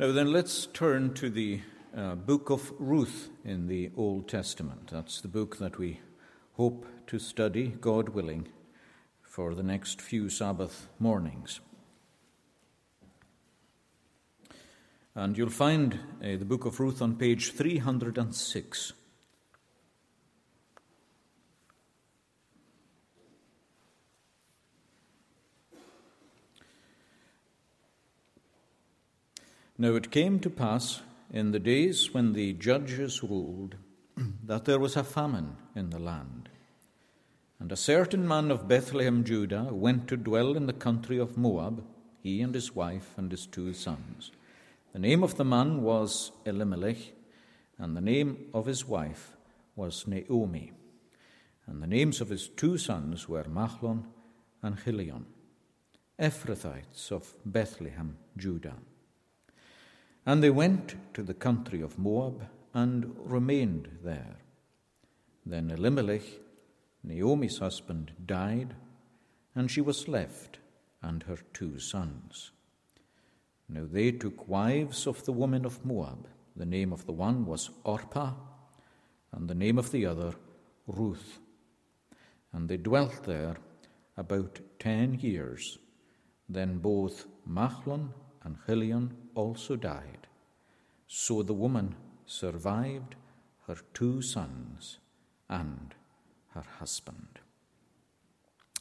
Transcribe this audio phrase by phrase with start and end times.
[0.00, 1.60] Now, then, let's turn to the
[1.94, 4.88] uh, book of Ruth in the Old Testament.
[4.90, 6.00] That's the book that we
[6.54, 8.48] hope to study, God willing,
[9.20, 11.60] for the next few Sabbath mornings.
[15.14, 18.94] And you'll find uh, the book of Ruth on page 306.
[29.80, 31.00] Now it came to pass
[31.32, 33.76] in the days when the judges ruled
[34.44, 36.50] that there was a famine in the land.
[37.58, 41.82] And a certain man of Bethlehem, Judah, went to dwell in the country of Moab,
[42.22, 44.32] he and his wife and his two sons.
[44.92, 47.14] The name of the man was Elimelech,
[47.78, 49.34] and the name of his wife
[49.76, 50.72] was Naomi.
[51.66, 54.04] And the names of his two sons were Mahlon
[54.62, 55.24] and Chilion,
[56.18, 58.76] Ephrathites of Bethlehem, Judah.
[60.26, 64.36] And they went to the country of Moab and remained there.
[65.46, 66.22] Then Elimelech,
[67.02, 68.74] Naomi's husband, died,
[69.54, 70.58] and she was left
[71.02, 72.50] and her two sons.
[73.68, 76.28] Now they took wives of the women of Moab.
[76.56, 78.34] The name of the one was Orpah,
[79.32, 80.34] and the name of the other
[80.86, 81.38] Ruth.
[82.52, 83.56] And they dwelt there
[84.16, 85.78] about ten years.
[86.48, 88.10] Then both Mahlon
[88.42, 90.26] and Chilion also died.
[91.06, 91.96] So the woman
[92.26, 93.16] survived
[93.66, 94.98] her two sons
[95.48, 95.94] and
[96.54, 97.38] her husband.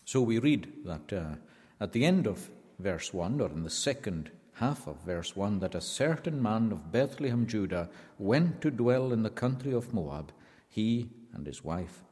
[0.06, 1.36] So we read that uh,
[1.80, 5.76] at the end of verse 1, or in the second half of verse 1, that
[5.76, 10.32] a certain man of Bethlehem, Judah, went to dwell in the country of Moab,
[10.68, 12.04] he and his wife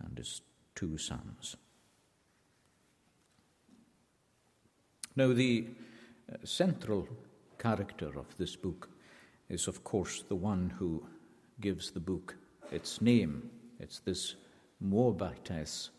[0.00, 0.40] and his
[0.74, 1.56] two sons.
[5.16, 5.66] Now, the
[6.44, 7.08] central
[7.58, 8.88] character of this book
[9.48, 11.04] is, of course, the one who
[11.60, 12.36] gives the book
[12.70, 13.50] its name.
[13.80, 14.36] It's this
[14.80, 15.90] Moabitess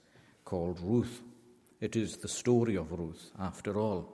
[0.45, 1.21] called Ruth.
[1.81, 4.07] It is the story of Ruth, after all.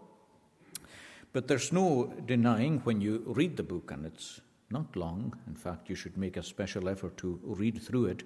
[1.33, 5.33] But there's no denying when you read the book, and it's not long.
[5.47, 8.23] In fact, you should make a special effort to read through it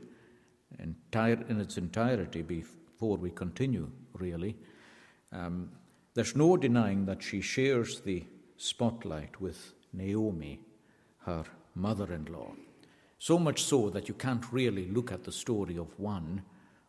[0.78, 4.56] entire, in its entirety before we continue, really.
[5.32, 5.72] Um,
[6.14, 8.26] there's no denying that she shares the
[8.58, 10.60] spotlight with Naomi,
[11.20, 12.52] her mother in law.
[13.18, 16.44] So much so that you can't really look at the story of one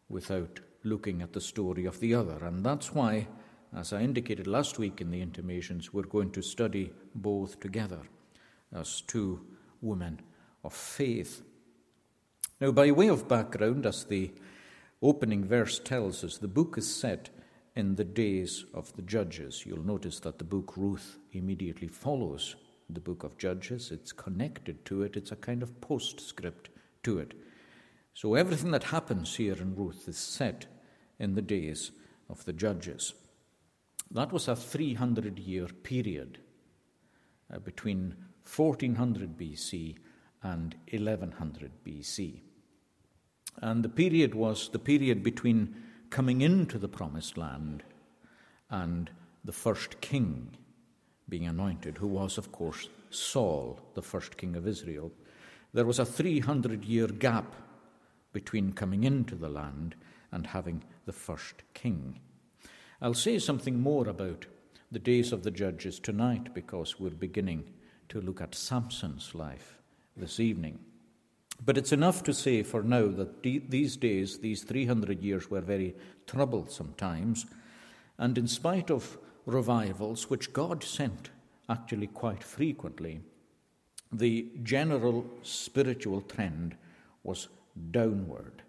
[0.09, 2.45] without looking at the story of the other.
[2.45, 3.29] And that's why,
[3.77, 8.01] as I indicated last week in the intimations, we're going to study both together
[8.73, 9.41] as two
[9.81, 10.21] women
[10.65, 11.43] of faith.
[12.61, 14.31] Now, by way of background, as the
[15.03, 17.31] opening verse tells us, the book is set
[17.77, 19.65] in the days of the judges.
[19.65, 22.57] You'll notice that the book Ruth immediately follows
[22.89, 23.91] the book of Judges.
[23.91, 26.71] It's connected to it, it's a kind of postscript
[27.05, 27.35] to it.
[28.15, 30.67] So everything that happens here in Ruth is set
[31.19, 31.93] in the days
[32.29, 33.15] of the judges.
[34.11, 36.39] That was a 300 year period
[37.53, 39.97] uh, between 1400 BC
[40.43, 42.41] and 1100 BC.
[43.59, 45.77] And the period was the period between
[46.11, 47.83] coming into the promised land
[48.69, 49.11] and
[49.45, 50.57] the first king
[51.29, 55.13] being anointed, who was, of course, Saul, the first king of Israel.
[55.73, 57.55] There was a 300 year gap
[58.33, 59.95] between coming into the land
[60.33, 62.21] and having the first king.
[63.01, 64.47] I'll say something more about
[64.93, 67.73] the days of the judges tonight because we're beginning
[68.09, 69.79] to look at Samson's life
[70.17, 70.79] this evening.
[71.65, 75.95] But it's enough to say for now that these days, these 300 years, were very
[76.27, 77.47] troublesome times.
[78.19, 81.31] And in spite of revivals, which God sent
[81.69, 83.21] actually quite frequently,
[84.13, 86.77] the general spiritual trend
[87.23, 87.49] was
[87.91, 88.63] downward.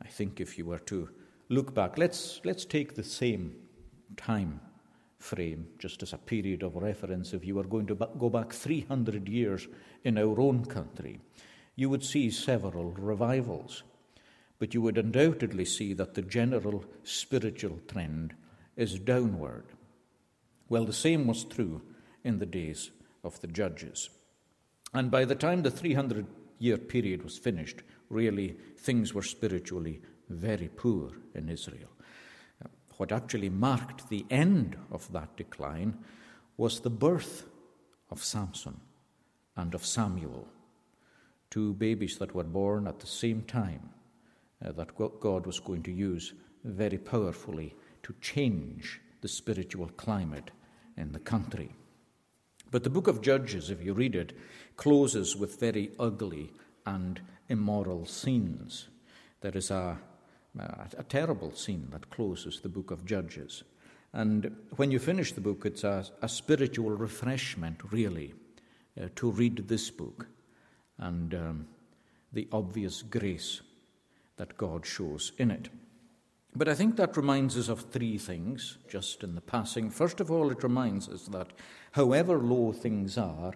[0.00, 1.08] I think if you were to
[1.48, 3.54] look back, let's, let's take the same
[4.16, 4.60] time
[5.18, 7.32] frame just as a period of reference.
[7.32, 9.66] If you were going to go back 300 years
[10.04, 11.20] in our own country,
[11.78, 13.84] you would see several revivals,
[14.58, 18.34] but you would undoubtedly see that the general spiritual trend
[18.74, 19.64] is downward.
[20.68, 21.80] Well, the same was true
[22.24, 22.90] in the days
[23.22, 24.10] of the judges.
[24.92, 26.26] And by the time the 300
[26.58, 31.90] year period was finished, really things were spiritually very poor in Israel.
[32.96, 35.96] What actually marked the end of that decline
[36.56, 37.44] was the birth
[38.10, 38.80] of Samson
[39.56, 40.48] and of Samuel
[41.50, 43.90] two babies that were born at the same time
[44.64, 46.34] uh, that God was going to use
[46.64, 50.50] very powerfully to change the spiritual climate
[50.96, 51.74] in the country.
[52.70, 54.36] But the book of Judges, if you read it,
[54.76, 56.52] closes with very ugly
[56.86, 58.88] and immoral scenes.
[59.40, 59.98] There is a,
[60.58, 63.62] a, terrible scene that closes the book of Judges.
[64.12, 68.34] And when you finish the book, it's a, a spiritual refreshment, really,
[69.00, 70.26] uh, to read this book
[70.98, 71.66] and um,
[72.32, 73.62] the obvious grace
[74.36, 75.68] that God shows in it.
[76.54, 79.90] But I think that reminds us of three things just in the passing.
[79.90, 81.48] First of all, it reminds us that
[81.92, 83.52] however low things are,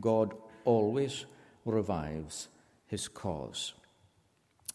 [0.00, 0.34] God
[0.64, 1.26] always
[1.64, 2.48] revives
[2.86, 3.74] his cause.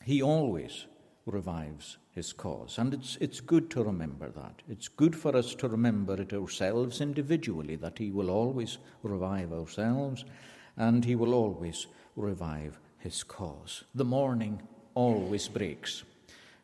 [0.04, 0.86] He always
[1.26, 2.78] revives his cause.
[2.78, 4.62] And it's, it's good to remember that.
[4.70, 10.26] It's good for us to remember it ourselves individually, that he will always revive ourselves
[10.78, 13.84] and he will always revive his cause.
[13.96, 14.62] The morning
[14.94, 16.04] always breaks.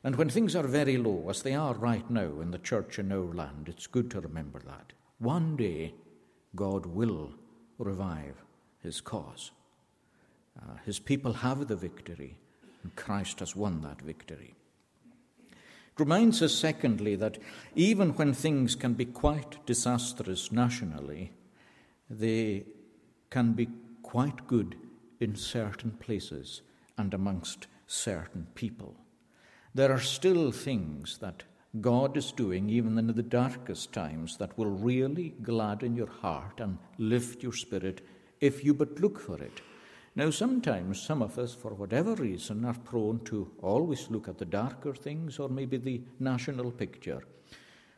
[0.03, 3.11] And when things are very low, as they are right now in the church in
[3.11, 4.93] our land, it's good to remember that.
[5.19, 5.93] One day,
[6.55, 7.31] God will
[7.77, 8.43] revive
[8.81, 9.51] his cause.
[10.57, 12.37] Uh, his people have the victory,
[12.83, 14.55] and Christ has won that victory.
[15.51, 17.37] It reminds us, secondly, that
[17.75, 21.31] even when things can be quite disastrous nationally,
[22.09, 22.65] they
[23.29, 23.67] can be
[24.03, 24.75] quite good
[25.19, 26.61] in certain places
[26.97, 28.95] and amongst certain people.
[29.73, 31.43] There are still things that
[31.81, 36.77] God is doing, even in the darkest times, that will really gladden your heart and
[36.97, 38.01] lift your spirit
[38.39, 39.61] if you but look for it.
[40.15, 44.45] Now, sometimes some of us, for whatever reason, are prone to always look at the
[44.45, 47.21] darker things or maybe the national picture.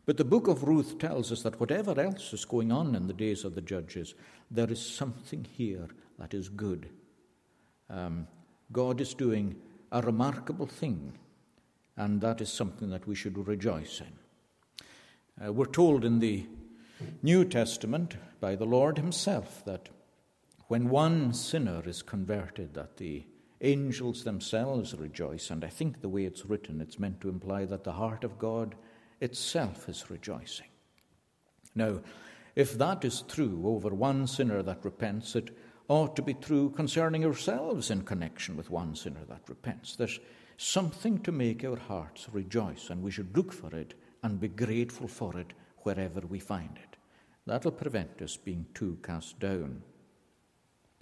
[0.06, 3.14] But the book of Ruth tells us that whatever else is going on in the
[3.14, 4.16] days of the judges,
[4.52, 5.88] there is something here
[6.18, 6.90] that is good.
[7.90, 8.28] Um,
[8.72, 9.56] God is doing
[9.92, 11.14] a remarkable thing,
[11.98, 15.48] and that is something that we should rejoice in.
[15.48, 16.46] Uh, we're told in the
[17.24, 19.90] New Testament by the Lord Himself that
[20.68, 23.26] when one sinner is converted, that the
[23.62, 25.50] angels themselves rejoice.
[25.50, 28.38] And I think the way it's written, it's meant to imply that the heart of
[28.38, 28.76] God
[29.20, 30.68] itself is rejoicing.
[31.76, 32.02] Now,
[32.56, 35.56] if that is true over one sinner that repents, it
[35.90, 39.96] ought to be true concerning ourselves in connection with one sinner that repents.
[39.96, 40.20] There's
[40.58, 45.08] something to make our hearts rejoice, and we should look for it and be grateful
[45.08, 46.98] for it wherever we find it.
[47.46, 49.82] That'll prevent us being too cast down.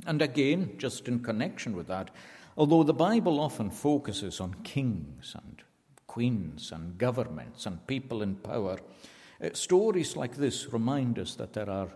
[0.05, 2.11] And again, just in connection with that,
[2.55, 5.61] although the Bible often focuses on kings and
[6.05, 8.79] queens and governments and people in power,
[9.43, 11.89] uh, stories like this remind us that there are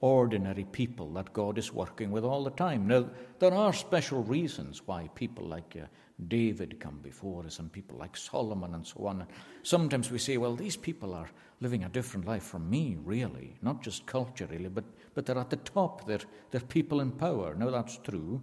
[0.00, 2.86] ordinary people that God is working with all the time.
[2.86, 3.08] Now,
[3.38, 5.86] there are special reasons why people like uh,
[6.28, 9.26] David come before us and people like Solomon and so on.
[9.62, 13.82] Sometimes we say, well, these people are living a different life from me, really, not
[13.82, 14.84] just culturally, but,
[15.14, 16.20] but they're at the top, they're,
[16.50, 17.54] they're people in power.
[17.54, 18.40] Now, that's true.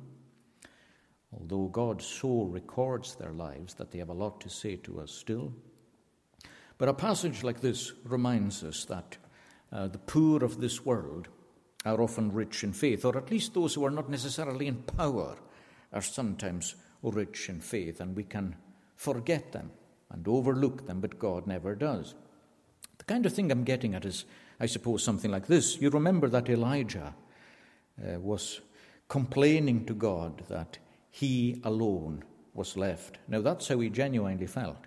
[1.31, 5.11] Although God so records their lives that they have a lot to say to us
[5.11, 5.53] still.
[6.77, 9.17] But a passage like this reminds us that
[9.71, 11.27] uh, the poor of this world
[11.85, 15.37] are often rich in faith, or at least those who are not necessarily in power
[15.91, 18.55] are sometimes rich in faith, and we can
[18.95, 19.71] forget them
[20.11, 22.15] and overlook them, but God never does.
[22.97, 24.25] The kind of thing I'm getting at is,
[24.59, 25.81] I suppose, something like this.
[25.81, 27.13] You remember that Elijah
[28.01, 28.61] uh, was
[29.09, 30.77] complaining to God that
[31.09, 32.23] he alone
[32.53, 33.17] was left.
[33.27, 34.85] Now, that's how he genuinely felt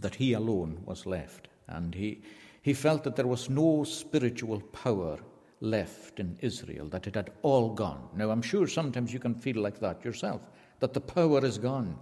[0.00, 1.48] that he alone was left.
[1.66, 2.22] And he,
[2.62, 5.18] he felt that there was no spiritual power
[5.60, 8.08] left in Israel, that it had all gone.
[8.14, 10.42] Now, I'm sure sometimes you can feel like that yourself,
[10.80, 11.98] that the power is gone.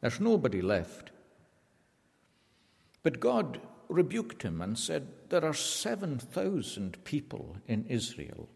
[0.00, 1.10] There's nobody left.
[3.02, 8.48] But God rebuked him and said, There are 7,000 people in Israel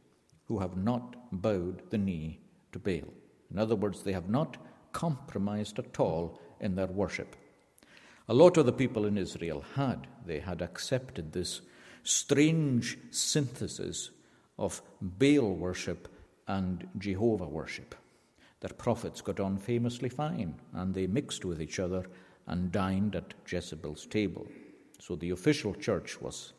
[0.46, 2.40] who have not bowed the knee
[2.72, 3.12] to Baal.
[3.50, 4.56] In other words, they have not
[4.92, 7.36] compromised at all in their worship.
[8.28, 10.06] A lot of the people in Israel had.
[10.26, 11.60] They had accepted this
[12.02, 14.10] strange synthesis
[14.58, 16.08] of Baal worship
[16.46, 17.94] and Jehovah worship.
[18.60, 22.06] Their prophets got on famously fine, and they mixed with each other
[22.46, 24.46] and dined at Jezebel's table.
[25.00, 26.52] So the official church was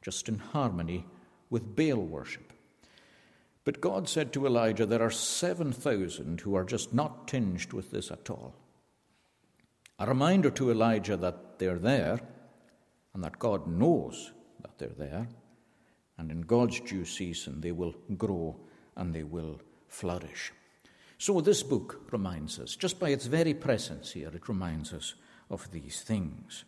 [0.00, 1.04] just in harmony
[1.50, 2.52] with Baal worship.
[3.64, 8.10] But God said to Elijah, There are 7,000 who are just not tinged with this
[8.10, 8.54] at all.
[9.98, 12.18] A reminder to Elijah that they're there
[13.14, 14.32] and that God knows
[14.62, 15.28] that they're there
[16.22, 18.56] and in God's due season they will grow
[18.96, 20.52] and they will flourish.
[21.18, 25.14] So, this book reminds us, just by its very presence here, it reminds us
[25.50, 26.64] of these things.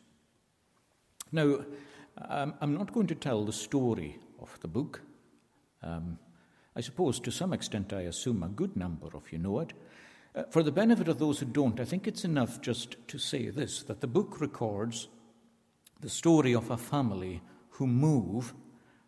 [1.31, 1.65] Now,
[2.29, 5.03] um, I'm not going to tell the story of the book.
[5.83, 6.19] Um,
[6.75, 9.73] I suppose to some extent, I assume a good number of you know it.
[10.35, 13.51] Uh, for the benefit of those who don't, I think it's enough just to say
[13.51, 15.07] this that the book records
[16.01, 18.53] the story of a family who move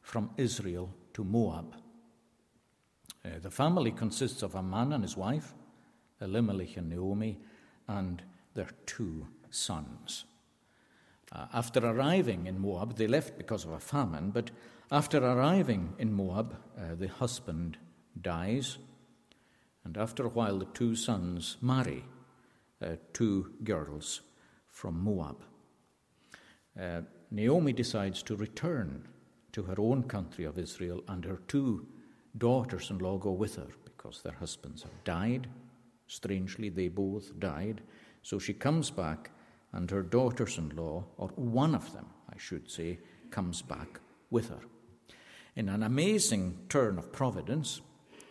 [0.06, 1.74] from Israel to Moab.
[3.24, 5.52] Uh, the family consists of a man and his wife,
[6.20, 7.40] Elimelech and Naomi,
[7.88, 8.22] and
[8.54, 10.24] their two sons.
[11.32, 14.52] Uh, after arriving in Moab, they left because of a famine, but
[14.92, 17.76] after arriving in Moab, uh, the husband
[18.22, 18.78] dies,
[19.84, 22.04] and after a while, the two sons marry
[22.80, 24.20] uh, two girls
[24.68, 25.42] from Moab.
[26.80, 27.00] Uh,
[27.32, 29.08] Naomi decides to return
[29.56, 31.86] to her own country of Israel, and her two
[32.36, 35.46] daughters in law go with her because their husbands have died.
[36.08, 37.80] Strangely, they both died.
[38.22, 39.30] So she comes back,
[39.72, 42.98] and her daughters in law, or one of them, I should say,
[43.30, 43.98] comes back
[44.30, 44.60] with her.
[45.54, 47.80] In an amazing turn of providence,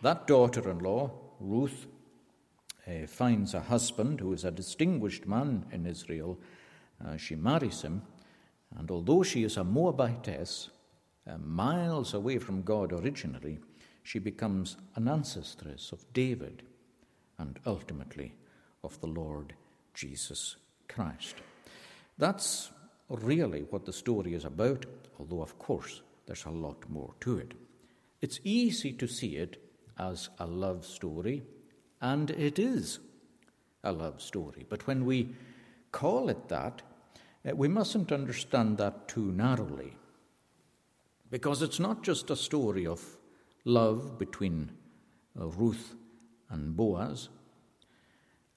[0.02, 1.88] that daughter in law, Ruth,
[2.86, 6.38] uh, finds a husband who is a distinguished man in Israel.
[7.04, 8.02] Uh, she marries him,
[8.78, 10.70] and although she is a Moabitess,
[11.28, 13.58] uh, miles away from God originally,
[14.02, 16.62] she becomes an ancestress of David
[17.38, 18.34] and ultimately
[18.84, 19.54] of the Lord
[19.94, 20.56] Jesus
[20.88, 21.36] Christ.
[22.18, 22.70] That's
[23.08, 24.86] really what the story is about,
[25.18, 27.54] although, of course, there's a lot more to it.
[28.20, 29.62] It's easy to see it
[29.98, 31.42] as a love story,
[32.00, 32.98] and it is
[33.84, 34.66] a love story.
[34.68, 35.34] But when we
[35.92, 36.82] call it that,
[37.48, 39.96] uh, we mustn't understand that too narrowly.
[41.30, 43.02] Because it's not just a story of
[43.64, 44.70] love between
[45.38, 45.94] uh, Ruth
[46.50, 47.28] and Boaz,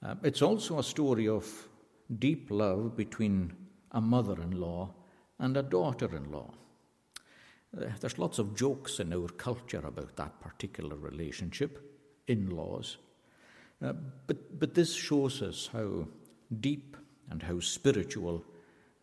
[0.02, 1.46] uh, it's also a story of
[2.18, 3.52] deep love between
[3.92, 4.94] a mother in law
[5.38, 6.52] and a daughter in law.
[7.76, 11.90] Uh, there's lots of jokes in our culture about that particular relationship,
[12.26, 12.98] in laws.
[13.82, 13.92] Uh,
[14.26, 16.06] but, but this shows us how
[16.60, 16.96] deep
[17.30, 18.44] and how spiritual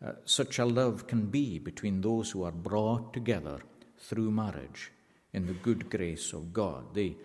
[0.06, 3.60] uh, such a love can be between those who are brought together
[3.98, 4.92] through marriage
[5.34, 6.94] in the good grace of God.
[6.94, 7.16] They,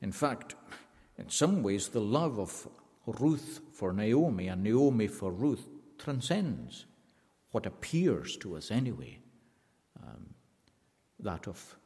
[0.00, 0.54] in fact,
[1.18, 2.68] in some ways, the love of
[3.06, 6.86] Ruth for Naomi and Naomi for Ruth transcends
[7.50, 9.18] what appears to us anyway,
[10.02, 10.34] um,
[11.20, 11.76] that of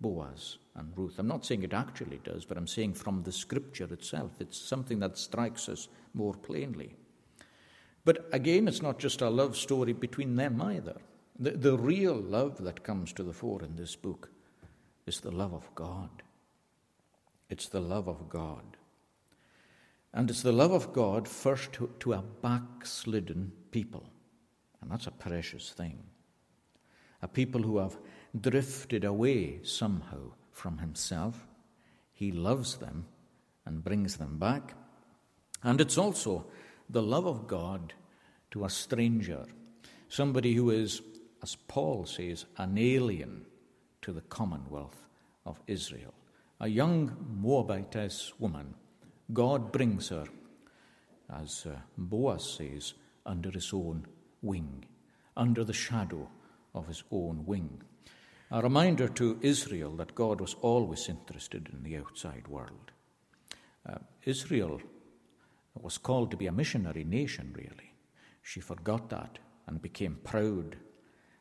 [0.00, 1.18] Boaz and Ruth.
[1.18, 5.00] I'm not saying it actually does, but I'm saying from the scripture itself, it's something
[5.00, 6.94] that strikes us more plainly.
[8.06, 10.96] But again, it's not just a love story between them either.
[11.40, 14.30] The, the real love that comes to the fore in this book
[15.06, 16.22] is the love of God.
[17.50, 18.76] It's the love of God.
[20.14, 24.08] And it's the love of God first to, to a backslidden people.
[24.80, 25.98] And that's a precious thing.
[27.22, 27.98] A people who have
[28.40, 31.48] drifted away somehow from Himself.
[32.12, 33.06] He loves them
[33.64, 34.74] and brings them back.
[35.64, 36.46] And it's also
[36.88, 37.94] the love of God
[38.50, 39.44] to a stranger,
[40.08, 41.02] somebody who is,
[41.42, 43.46] as Paul says, an alien
[44.02, 45.02] to the commonwealth
[45.44, 46.14] of Israel.
[46.60, 48.74] A young Moabitess woman,
[49.32, 50.26] God brings her,
[51.32, 52.94] as uh, Boaz says,
[53.26, 54.06] under his own
[54.42, 54.84] wing,
[55.36, 56.28] under the shadow
[56.74, 57.82] of his own wing.
[58.50, 62.92] A reminder to Israel that God was always interested in the outside world.
[63.88, 64.80] Uh, Israel
[65.82, 67.92] was called to be a missionary nation, really.
[68.42, 70.76] She forgot that and became proud,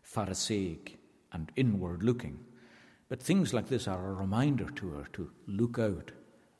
[0.01, 0.97] Pharisaic,
[1.31, 2.39] and inward looking.
[3.07, 6.11] But things like this are a reminder to her to look out,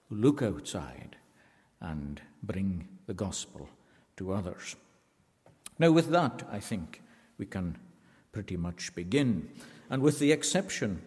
[0.09, 1.15] look outside,
[1.81, 3.67] and bring the gospel
[4.17, 4.75] to others.
[5.79, 7.01] Now, with that, I think
[7.37, 7.77] we can
[8.31, 9.49] pretty much begin.
[9.89, 11.01] And with the exception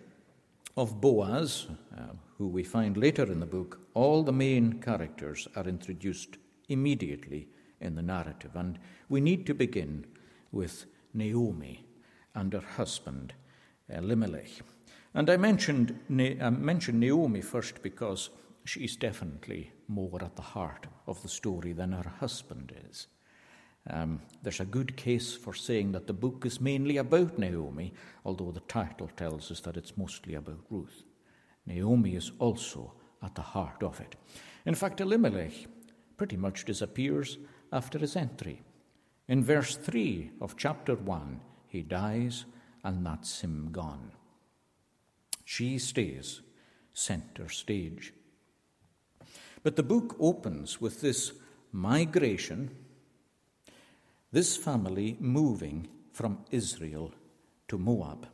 [0.76, 5.66] of Boaz, uh, who we find later in the book, all the main characters are
[5.66, 6.37] introduced
[6.68, 7.48] immediately
[7.80, 8.54] in the narrative.
[8.54, 10.06] And we need to begin
[10.52, 11.84] with Naomi
[12.34, 13.34] and her husband,
[13.88, 14.62] Elimelech.
[15.14, 15.98] And I mentioned,
[16.40, 18.30] I mentioned Naomi first because
[18.64, 23.06] she's definitely more at the heart of the story than her husband is.
[23.90, 27.94] Um, there's a good case for saying that the book is mainly about Naomi,
[28.25, 31.04] although the title tells us that it's mostly about Ruth.
[31.66, 34.14] Naomi is also at the heart of it.
[34.66, 35.52] In fact, Elimelech
[36.18, 37.38] pretty much disappears
[37.72, 38.60] after his entry.
[39.26, 42.44] In verse 3 of chapter 1, he dies,
[42.84, 44.12] and that's him gone.
[45.44, 46.42] She stays
[46.92, 48.12] center stage.
[49.62, 51.32] But the book opens with this
[51.72, 52.70] migration,
[54.32, 57.12] this family moving from Israel
[57.68, 58.28] to Moab.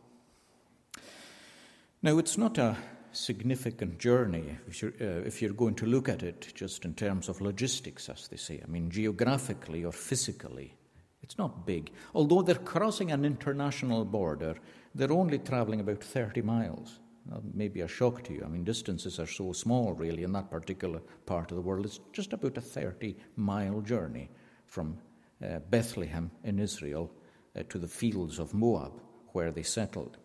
[2.03, 2.76] Now, it's not a
[3.16, 7.28] significant journey if you're, uh, if you're going to look at it just in terms
[7.28, 8.61] of logistics, as they say.
[8.62, 10.75] I mean, geographically or physically,
[11.23, 11.90] it's not big.
[12.14, 14.56] Although they're crossing an international border,
[14.94, 17.00] they're only traveling about 30 miles.
[17.26, 18.42] That may a shock to you.
[18.44, 21.87] I mean, distances are so small, really, in that particular part of the world.
[21.87, 24.28] It's just about a 30 mile journey
[24.66, 24.99] from
[25.42, 27.11] uh, Bethlehem in Israel
[27.59, 30.18] uh, to the fields of Moab, where they settled.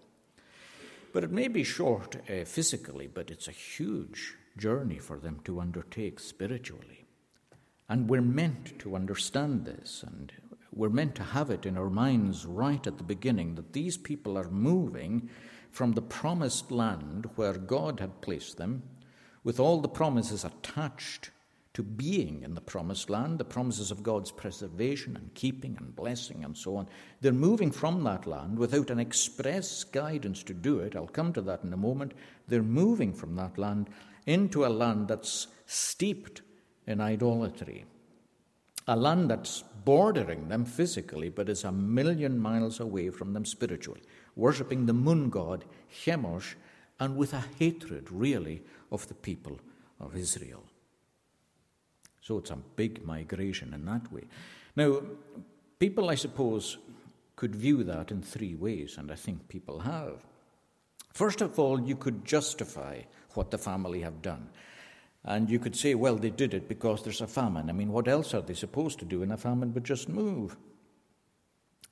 [1.12, 5.60] But it may be short uh, physically, but it's a huge journey for them to
[5.60, 7.06] undertake spiritually.
[7.88, 10.32] And we're meant to understand this, and
[10.72, 14.38] we're meant to have it in our minds right at the beginning that these people
[14.38, 15.30] are moving
[15.72, 18.84] from the promised land where God had placed them,
[19.44, 21.32] with all the promises attached
[21.74, 26.44] to being in the promised land, the promises of God's preservation and keeping and blessing
[26.44, 26.88] and so on.
[27.22, 30.96] They're moving from that land without an express guidance to do it.
[30.96, 32.14] I'll come to that in a moment.
[32.48, 33.90] They're moving from that land
[34.26, 36.42] into a land that's steeped
[36.88, 37.86] in idolatry,
[38.88, 44.02] a land that's bordering them physically, but is a million miles away from them spiritually,
[44.36, 45.66] worshipping the moon god
[46.04, 46.56] Chemosh,
[47.00, 49.60] and with a hatred, really, of the people
[50.00, 50.64] of Israel.
[52.30, 54.26] So it's a big migration in that way.
[54.76, 55.02] Now,
[55.80, 56.78] people, I suppose,
[57.36, 60.28] could view that in three ways, and I think people have.
[61.12, 63.02] First of all, you could justify
[63.34, 64.48] what the family have done.
[65.24, 67.68] And you could say, well, they did it because there's a famine.
[67.68, 70.56] I mean, what else are they supposed to do in a famine but just move?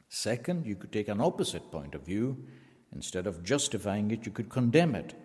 [0.07, 2.45] Second, you could take an opposite point of view.
[2.93, 5.15] Instead of justifying it, you could condemn it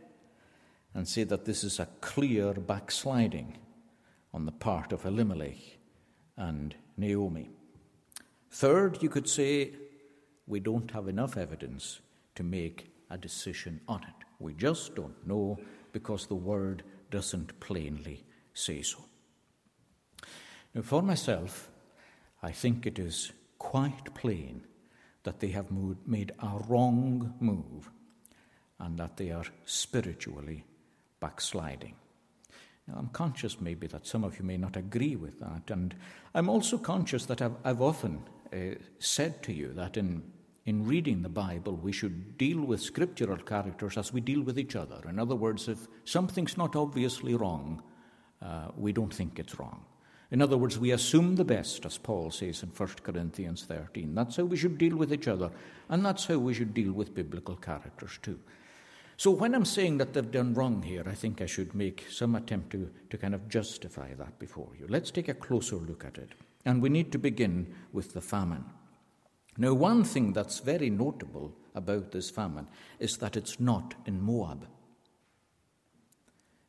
[0.94, 3.58] and say that this is a clear backsliding
[4.34, 5.78] on the part of Elimelech
[6.36, 7.50] and Naomi.
[8.50, 9.72] Third, you could say
[10.46, 12.00] we don't have enough evidence
[12.34, 14.24] to make a decision on it.
[14.38, 15.58] We just don't know
[15.92, 18.24] because the word doesn't plainly
[18.54, 19.04] say so.
[20.74, 21.70] Now, for myself,
[22.42, 24.66] I think it is quite plain
[25.22, 25.70] that they have
[26.06, 27.90] made a wrong move
[28.80, 30.64] and that they are spiritually
[31.20, 31.94] backsliding.
[32.96, 35.94] I'm conscious maybe that some of you may not agree with that, and
[36.34, 40.22] I'm also conscious that I've, I've often uh, said to you that in,
[40.66, 44.74] in reading the Bible, we should deal with scriptural characters as we deal with each
[44.74, 45.00] other.
[45.08, 47.82] In other words, if something's not obviously wrong,
[48.42, 49.84] uh, we don't think it's wrong.
[50.32, 54.14] In other words, we assume the best, as Paul says in 1 Corinthians 13.
[54.14, 55.50] That's how we should deal with each other,
[55.88, 58.40] and that's how we should deal with biblical characters too.
[59.16, 62.34] So when I'm saying that they've done wrong here, I think I should make some
[62.34, 64.86] attempt to, to kind of justify that before you.
[64.88, 66.32] Let's take a closer look at it.
[66.64, 68.64] And we need to begin with the famine.
[69.58, 74.66] Now, one thing that's very notable about this famine is that it's not in Moab.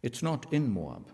[0.01, 1.07] It's not in Moab.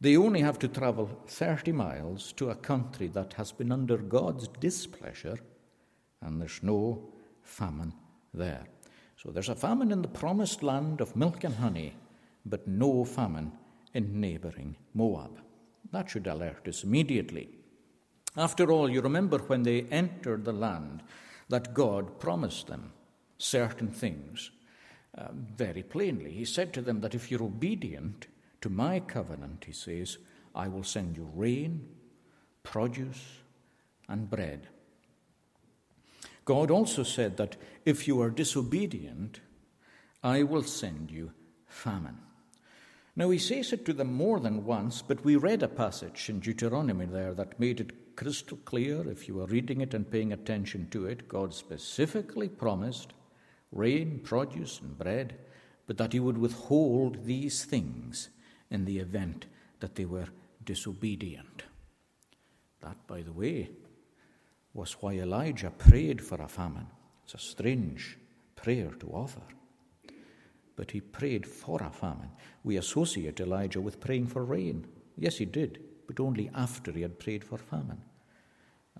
[0.00, 4.48] They only have to travel 30 miles to a country that has been under God's
[4.48, 5.38] displeasure,
[6.20, 7.12] and there's no
[7.44, 7.92] famine
[8.34, 8.66] there.
[9.22, 11.94] So there's a famine in the promised land of milk and honey,
[12.44, 13.52] but no famine
[13.94, 15.40] in neighboring Moab.
[15.92, 17.48] That should alert us immediately.
[18.36, 21.04] After all, you remember when they entered the land
[21.48, 22.92] that God promised them
[23.38, 24.50] certain things
[25.16, 26.32] uh, very plainly.
[26.32, 28.26] He said to them that if you're obedient
[28.62, 30.18] to my covenant, he says,
[30.54, 31.86] I will send you rain,
[32.64, 33.22] produce,
[34.08, 34.68] and bread.
[36.44, 39.40] God also said that if you are disobedient,
[40.22, 41.32] I will send you
[41.66, 42.18] famine.
[43.14, 46.40] Now, he says it to them more than once, but we read a passage in
[46.40, 49.08] Deuteronomy there that made it crystal clear.
[49.10, 53.12] If you were reading it and paying attention to it, God specifically promised
[53.70, 55.34] rain, produce, and bread,
[55.86, 58.30] but that he would withhold these things
[58.70, 59.46] in the event
[59.80, 60.28] that they were
[60.64, 61.64] disobedient.
[62.80, 63.70] That, by the way,
[64.74, 66.86] was why Elijah prayed for a famine.
[67.24, 68.18] It's a strange
[68.56, 69.42] prayer to offer.
[70.76, 72.30] But he prayed for a famine.
[72.64, 74.86] We associate Elijah with praying for rain.
[75.18, 78.00] Yes, he did, but only after he had prayed for famine.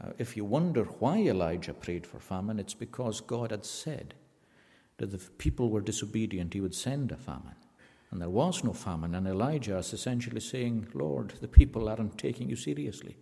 [0.00, 4.14] Uh, if you wonder why Elijah prayed for famine, it's because God had said
[4.98, 7.56] that if people were disobedient, he would send a famine.
[8.10, 12.48] And there was no famine, and Elijah is essentially saying, Lord, the people aren't taking
[12.48, 13.16] you seriously.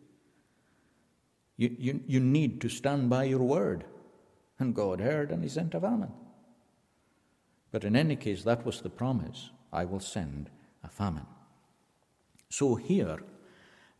[1.60, 3.84] You, you, you need to stand by your word.
[4.58, 6.12] And God heard and he sent a famine.
[7.70, 10.48] But in any case, that was the promise I will send
[10.82, 11.26] a famine.
[12.48, 13.18] So here,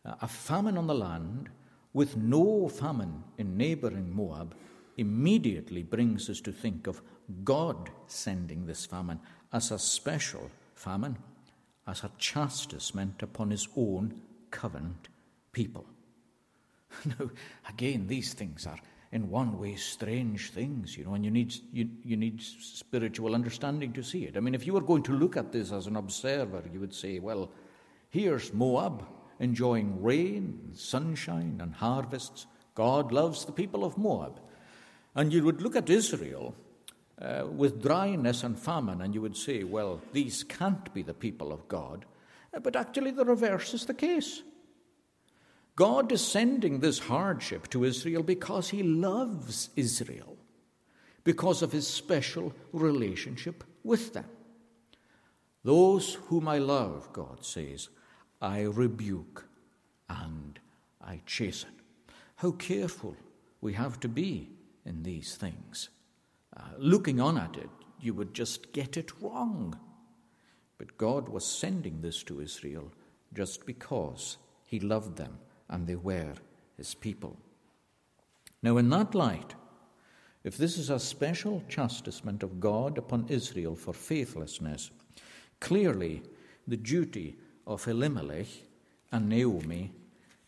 [0.03, 1.49] a famine on the land
[1.93, 4.55] with no famine in neighboring Moab
[4.97, 7.03] immediately brings us to think of
[7.43, 9.19] God sending this famine
[9.53, 11.15] as a special famine,
[11.85, 14.19] as a chastisement upon his own
[14.49, 15.09] covenant
[15.51, 15.85] people.
[17.05, 17.29] now,
[17.69, 18.79] again, these things are
[19.11, 23.91] in one way strange things, you know, and you need, you, you need spiritual understanding
[23.93, 24.37] to see it.
[24.37, 26.93] I mean, if you were going to look at this as an observer, you would
[26.93, 27.51] say, well,
[28.09, 29.05] here's Moab
[29.41, 32.45] enjoying rain, sunshine, and harvests.
[32.75, 34.39] God loves the people of Moab.
[35.15, 36.55] And you would look at Israel
[37.19, 41.51] uh, with dryness and famine, and you would say, well, these can't be the people
[41.51, 42.05] of God.
[42.53, 44.43] Uh, but actually, the reverse is the case.
[45.75, 50.37] God is sending this hardship to Israel because he loves Israel,
[51.23, 54.25] because of his special relationship with them.
[55.63, 57.89] Those whom I love, God says,
[58.41, 59.45] I rebuke
[60.09, 60.59] and
[60.99, 61.71] I chasten.
[62.35, 63.15] How careful
[63.61, 64.49] we have to be
[64.85, 65.89] in these things.
[66.55, 67.69] Uh, looking on at it,
[68.01, 69.79] you would just get it wrong.
[70.77, 72.91] But God was sending this to Israel
[73.33, 75.37] just because He loved them
[75.71, 76.33] and they were
[76.77, 77.37] His people.
[78.61, 79.55] Now, in that light,
[80.43, 84.91] if this is a special chastisement of God upon Israel for faithlessness,
[85.59, 86.21] clearly
[86.67, 88.47] the duty of Elimelech
[89.11, 89.91] and Naomi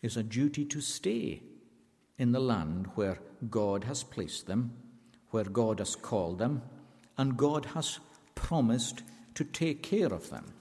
[0.02, 1.42] is a duty to stay
[2.18, 3.18] in the land where
[3.50, 4.72] God has placed them,
[5.30, 6.62] where God has called them,
[7.16, 7.98] and God has
[8.34, 9.02] promised
[9.34, 10.52] to take care of them.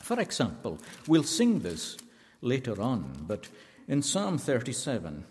[0.00, 1.96] For example, we'll sing this
[2.44, 3.48] later on, but
[3.88, 5.24] in Psalm 37,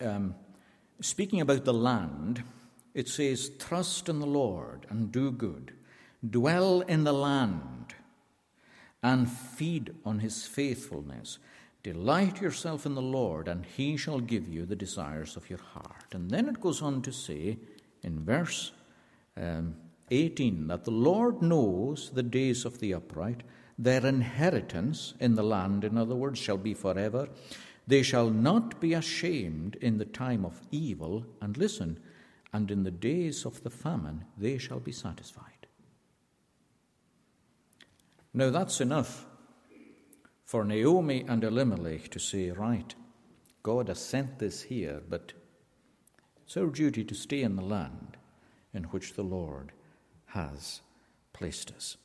[0.00, 0.34] um,
[1.00, 2.42] speaking about the land,
[2.94, 5.72] it says, Trust in the Lord and do good,
[6.28, 7.94] dwell in the land
[9.02, 11.38] and feed on his faithfulness.
[11.82, 16.12] Delight yourself in the Lord, and he shall give you the desires of your heart.
[16.12, 17.58] And then it goes on to say
[18.02, 18.72] in verse
[19.36, 19.76] um,
[20.10, 23.42] 18 that the Lord knows the days of the upright,
[23.78, 27.28] their inheritance in the land, in other words, shall be forever.
[27.86, 32.00] They shall not be ashamed in the time of evil, and listen,
[32.52, 35.66] and in the days of the famine they shall be satisfied.
[38.34, 39.26] Now that's enough
[40.44, 42.94] for Naomi and Elimelech to say, right,
[43.62, 45.34] God has sent this here, but
[46.44, 48.16] it's our duty to stay in the land
[48.72, 49.72] in which the Lord
[50.26, 50.80] has
[51.32, 51.96] placed us.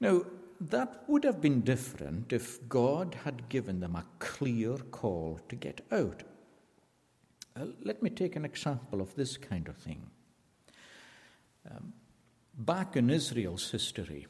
[0.00, 0.22] Now,
[0.60, 5.80] that would have been different if God had given them a clear call to get
[5.92, 6.22] out.
[7.54, 10.10] Uh, let me take an example of this kind of thing.
[11.70, 11.92] Um,
[12.56, 14.26] back in Israel's history,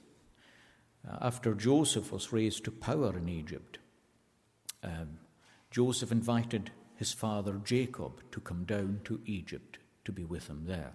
[1.09, 3.79] uh, after Joseph was raised to power in Egypt,
[4.83, 5.18] um,
[5.70, 10.92] Joseph invited his father Jacob to come down to Egypt to be with him there.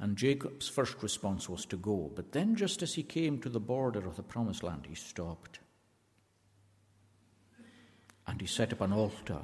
[0.00, 3.60] And Jacob's first response was to go, but then, just as he came to the
[3.60, 5.58] border of the promised land, he stopped.
[8.26, 9.42] And he set up an altar.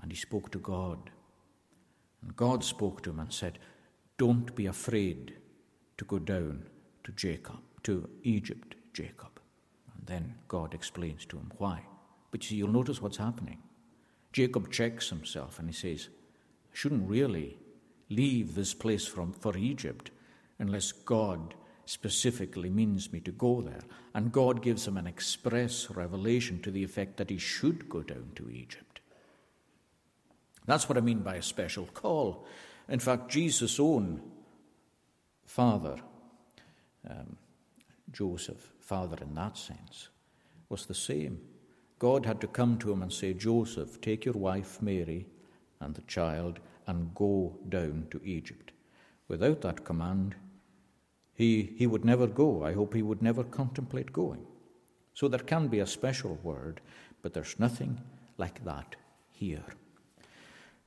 [0.00, 1.10] And he spoke to God.
[2.22, 3.58] And God spoke to him and said,
[4.18, 5.34] Don't be afraid
[5.98, 6.66] to go down
[7.04, 9.40] to Jacob, to Egypt, Jacob.
[9.96, 11.80] And then God explains to him why.
[12.30, 13.62] But you see, you'll notice what's happening.
[14.32, 16.08] Jacob checks himself and he says,
[16.72, 17.58] I shouldn't really
[18.08, 20.10] leave this place from, for Egypt
[20.58, 23.82] unless God specifically means me to go there.
[24.14, 28.32] And God gives him an express revelation to the effect that he should go down
[28.36, 29.00] to Egypt.
[30.66, 32.44] That's what I mean by a special call.
[32.88, 34.20] In fact, Jesus' own
[35.44, 35.96] father,
[37.08, 37.36] um,
[38.12, 40.08] Joseph, father in that sense,
[40.68, 41.40] was the same.
[41.98, 45.26] God had to come to him and say, Joseph, take your wife Mary
[45.80, 48.72] and the child and go down to Egypt.
[49.28, 50.34] Without that command,
[51.34, 52.64] he, he would never go.
[52.64, 54.46] I hope he would never contemplate going.
[55.14, 56.80] So there can be a special word,
[57.22, 58.00] but there's nothing
[58.38, 58.96] like that
[59.30, 59.64] here.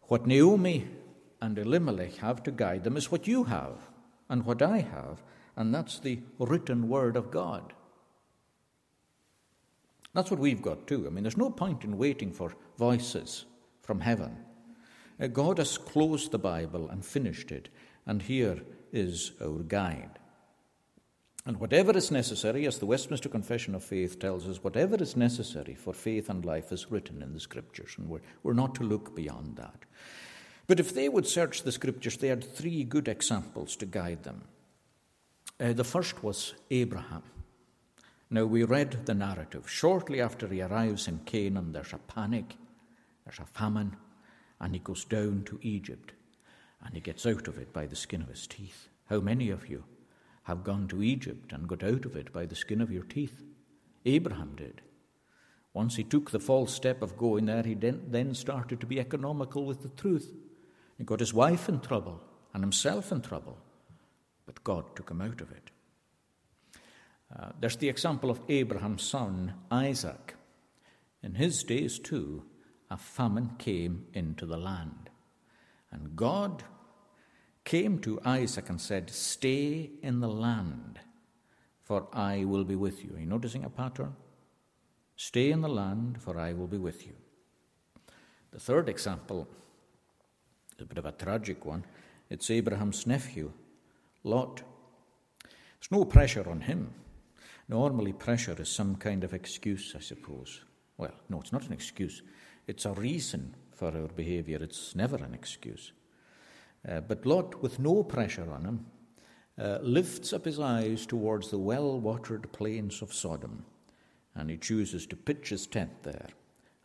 [0.03, 0.87] What Naomi
[1.41, 3.77] and Elimelech have to guide them is what you have
[4.29, 5.21] and what I have,
[5.55, 7.73] and that's the written word of God.
[10.13, 11.05] That's what we've got too.
[11.05, 13.45] I mean, there's no point in waiting for voices
[13.81, 14.37] from heaven.
[15.21, 17.69] Uh, God has closed the Bible and finished it,
[18.05, 20.19] and here is our guide.
[21.45, 25.73] And whatever is necessary, as the Westminster Confession of Faith tells us, whatever is necessary
[25.73, 29.15] for faith and life is written in the Scriptures, and we're, we're not to look
[29.15, 29.85] beyond that.
[30.67, 34.43] But if they would search the Scriptures, they had three good examples to guide them.
[35.59, 37.23] Uh, the first was Abraham.
[38.29, 39.67] Now, we read the narrative.
[39.67, 42.55] Shortly after he arrives in Canaan, there's a panic,
[43.25, 43.95] there's a famine,
[44.59, 46.13] and he goes down to Egypt.
[46.83, 48.87] and he gets out of it by the skin of his teeth.
[49.09, 49.83] How many of you
[50.43, 53.43] have gone to Egypt and got out of it by the skin of your teeth?
[54.05, 54.81] Abraham did.
[55.73, 59.65] Once he took the false step of going there, he then started to be economical
[59.65, 60.33] with the truth.
[60.97, 62.21] He got his wife in trouble
[62.53, 63.57] and himself in trouble,
[64.45, 65.71] but God took him out of it.
[67.37, 70.33] Uh, there's the example of Abraham's son, Isaac.
[71.21, 72.43] In his days, too,
[72.89, 75.09] a famine came into the land.
[75.91, 76.63] And God
[77.63, 80.99] came to Isaac and said, Stay in the land,
[81.83, 83.15] for I will be with you.
[83.15, 84.15] Are you noticing a pattern?
[85.15, 87.13] Stay in the land, for I will be with you.
[88.51, 89.47] The third example
[90.77, 91.83] is a bit of a tragic one.
[92.29, 93.51] It's Abraham's nephew,
[94.23, 94.61] Lot.
[95.43, 96.93] There's no pressure on him.
[97.67, 100.61] Normally, pressure is some kind of excuse, I suppose.
[100.97, 102.23] Well, no, it's not an excuse.
[102.69, 104.59] It's a reason for our behaviour.
[104.61, 105.91] It's never an excuse.
[106.87, 108.85] Uh, but Lot, with no pressure on him,
[109.59, 113.65] uh, lifts up his eyes towards the well watered plains of Sodom,
[114.35, 116.27] and he chooses to pitch his tent there.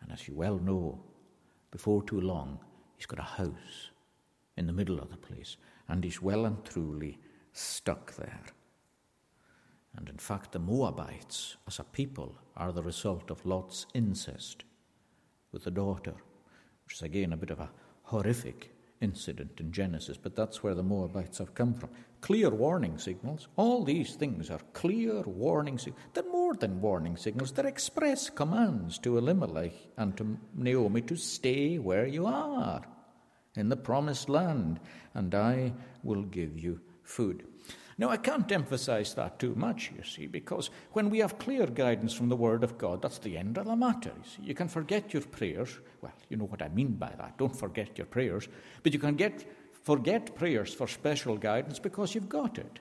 [0.01, 1.05] And as you well know,
[1.71, 2.61] before too long,
[2.97, 3.91] he's got a house
[4.57, 7.19] in the middle of the place, and he's well and truly
[7.53, 8.47] stuck there.
[9.99, 14.65] And in fact, the Moabites, as a people, are the result of Lot's incest
[15.55, 16.15] with the daughter,
[16.85, 17.71] which is again a bit of a
[18.03, 21.91] horrific incident in Genesis, but that's where the Moabites have come from.
[22.21, 23.49] Clear warning signals.
[23.57, 26.03] All these things are clear warning signals.
[26.13, 31.79] They're more than warning signals, they're express commands to Elimelech and to Naomi to stay
[31.79, 32.83] where you are
[33.57, 34.81] in the promised land,
[35.15, 37.47] and I will give you food.
[37.97, 42.13] Now, I can't emphasize that too much, you see, because when we have clear guidance
[42.13, 44.13] from the Word of God, that's the end of the matter.
[44.17, 44.43] You, see.
[44.43, 45.79] you can forget your prayers.
[46.01, 47.39] Well, you know what I mean by that.
[47.39, 48.49] Don't forget your prayers.
[48.83, 49.49] But you can get,
[49.85, 52.81] forget prayers for special guidance because you've got it.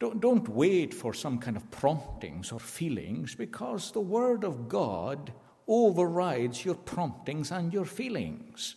[0.00, 5.32] Don't, don't wait for some kind of promptings or feelings because the Word of God
[5.68, 8.76] overrides your promptings and your feelings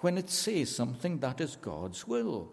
[0.00, 2.52] when it says something that is God's will.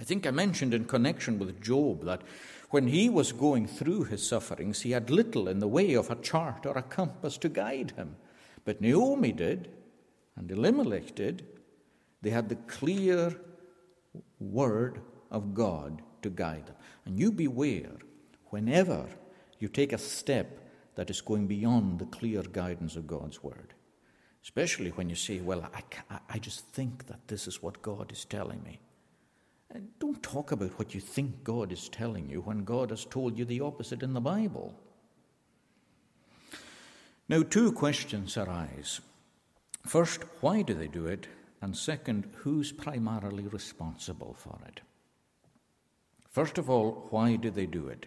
[0.00, 2.22] I think I mentioned in connection with Job that
[2.70, 6.16] when he was going through his sufferings, he had little in the way of a
[6.16, 8.16] chart or a compass to guide him.
[8.64, 9.68] But Naomi did,
[10.36, 11.46] and Elimelech did.
[12.22, 13.36] They had the clear
[14.40, 16.76] word of God to guide them.
[17.04, 17.96] And you beware
[18.46, 19.06] whenever
[19.60, 20.60] you take a step
[20.96, 23.74] that is going beyond the clear guidance of God's word.
[24.42, 28.24] Especially when you say, Well, I, I just think that this is what God is
[28.24, 28.80] telling me.
[29.98, 33.44] Don't talk about what you think God is telling you when God has told you
[33.44, 34.74] the opposite in the Bible.
[37.28, 39.00] Now, two questions arise.
[39.86, 41.26] First, why do they do it?
[41.60, 44.80] And second, who's primarily responsible for it?
[46.30, 48.06] First of all, why do they do it?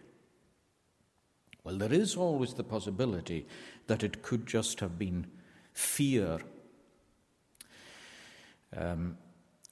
[1.63, 3.47] Well, there is always the possibility
[3.87, 5.27] that it could just have been
[5.73, 6.39] fear.
[8.75, 9.17] Um,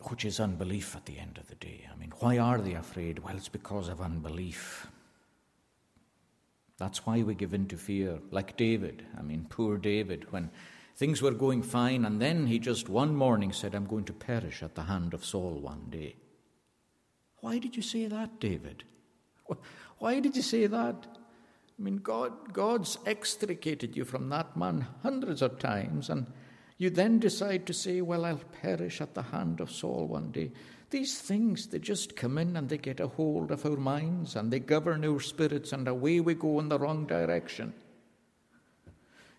[0.01, 1.87] which is unbelief at the end of the day.
[1.91, 3.19] I mean, why are they afraid?
[3.19, 4.87] Well, it's because of unbelief.
[6.77, 9.05] That's why we give in to fear, like David.
[9.17, 10.51] I mean, poor David, when
[10.95, 14.61] things were going fine, and then he just one morning said, I'm going to perish
[14.61, 16.15] at the hand of Saul one day.
[17.37, 18.83] Why did you say that, David?
[19.99, 21.07] Why did you say that?
[21.77, 26.25] I mean, God, God's extricated you from that man hundreds of times, and
[26.77, 30.51] you then decide to say, Well, I'll perish at the hand of Saul one day.
[30.89, 34.51] These things, they just come in and they get a hold of our minds and
[34.51, 37.73] they govern our spirits, and away we go in the wrong direction.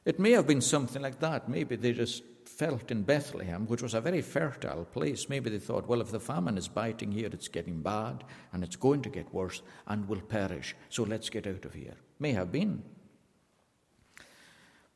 [0.04, 1.48] It may have been something like that.
[1.48, 5.28] Maybe they just felt in Bethlehem, which was a very fertile place.
[5.28, 8.76] Maybe they thought, well, if the famine is biting here, it's getting bad and it's
[8.76, 10.74] going to get worse and we'll perish.
[10.88, 11.94] So let's get out of here.
[12.18, 12.82] May have been.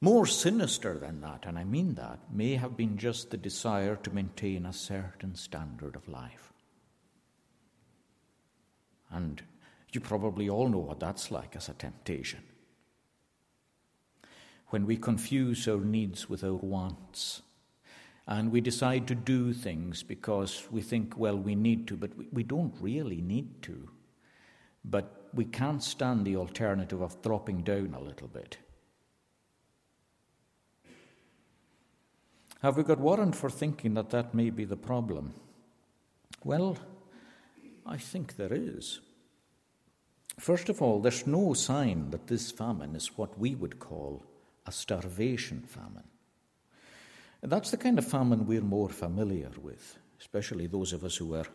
[0.03, 4.15] More sinister than that, and I mean that, may have been just the desire to
[4.15, 6.55] maintain a certain standard of life.
[9.11, 9.43] And
[9.93, 12.41] you probably all know what that's like as a temptation.
[14.69, 17.43] When we confuse our needs with our wants,
[18.27, 22.43] and we decide to do things because we think, well, we need to, but we
[22.43, 23.91] don't really need to.
[24.83, 28.57] But we can't stand the alternative of dropping down a little bit
[32.63, 35.35] Have we got warrant for thinking that that may be the problem?
[36.45, 36.77] Well,
[37.87, 39.01] I think there is.
[40.39, 44.23] First of all, there's no sign that this famine is what we would call
[44.67, 46.05] a starvation famine.
[47.43, 49.99] That's the kind of famine we're more familiar with.
[50.21, 51.47] especially those of us who were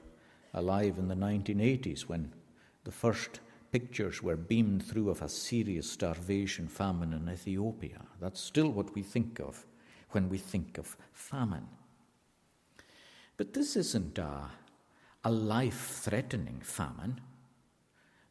[0.54, 2.34] alive in the 1980s when
[2.84, 3.40] the first
[3.72, 8.02] pictures were beamed through of a serious starvation famine in Ethiopia.
[8.20, 9.66] That's still what we think of
[10.12, 11.68] when we think of famine.
[13.38, 14.50] But this isn't a,
[15.24, 17.20] a life threatening famine.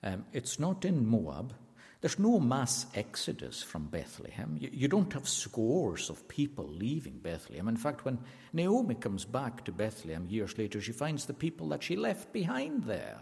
[0.03, 1.55] Um, it's not in Moab.
[2.01, 4.59] There's no mass exodus from Bethlehem.
[4.61, 7.67] You, you, don't have scores of people leaving Bethlehem.
[7.67, 8.19] In fact, when
[8.53, 12.85] Naomi comes back to Bethlehem years later, she finds the people that she left behind
[12.85, 13.21] there.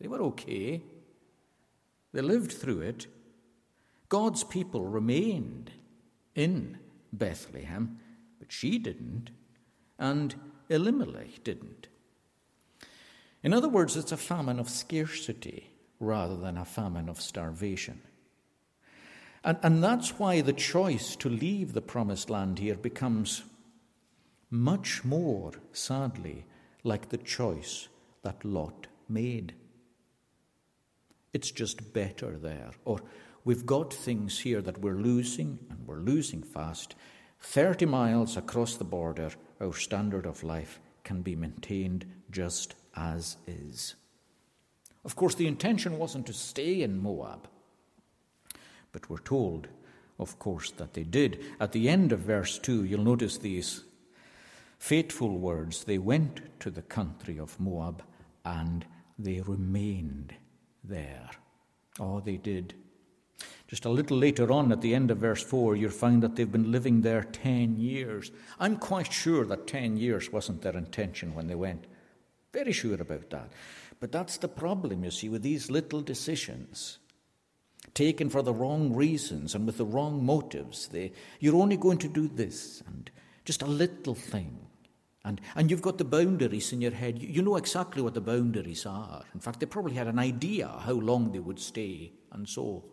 [0.00, 0.82] They were okay,
[2.12, 3.08] they lived through it.
[4.08, 5.72] God's people remained
[6.36, 6.78] in
[7.12, 7.98] Bethlehem,
[8.38, 9.30] but she didn't,
[9.98, 10.34] and
[10.68, 11.88] Elimelech didn't.
[13.42, 18.00] In other words, it's a famine of scarcity rather than a famine of starvation.
[19.44, 23.42] And, and that's why the choice to leave the promised land here becomes
[24.50, 26.44] much more, sadly,
[26.82, 27.88] like the choice
[28.22, 29.54] that Lot made.
[31.32, 32.70] It's just better there.
[32.84, 33.00] Or
[33.48, 36.94] we've got things here that we're losing, and we're losing fast.
[37.40, 43.94] 30 miles across the border, our standard of life can be maintained just as is.
[45.02, 47.48] Of course, the intention wasn't to stay in Moab,
[48.92, 49.68] but we're told,
[50.18, 51.42] of course, that they did.
[51.58, 53.82] At the end of verse 2, you'll notice these
[54.78, 58.02] fateful words they went to the country of Moab
[58.44, 58.84] and
[59.18, 60.34] they remained
[60.84, 61.30] there.
[61.98, 62.74] Oh, they did.
[63.68, 66.50] Just a little later on, at the end of verse 4, you'll find that they've
[66.50, 68.32] been living there 10 years.
[68.58, 71.86] I'm quite sure that 10 years wasn't their intention when they went.
[72.52, 73.52] Very sure about that.
[74.00, 76.98] But that's the problem, you see, with these little decisions
[77.94, 80.88] taken for the wrong reasons and with the wrong motives.
[80.88, 83.10] They, you're only going to do this and
[83.44, 84.58] just a little thing.
[85.24, 87.20] And, and you've got the boundaries in your head.
[87.20, 89.24] You, you know exactly what the boundaries are.
[89.34, 92.84] In fact, they probably had an idea how long they would stay and so.